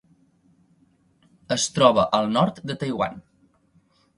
Es 1.57 1.67
troba 1.75 2.07
al 2.21 2.33
nord 2.39 2.63
de 2.71 2.79
Taiwan. 2.85 3.25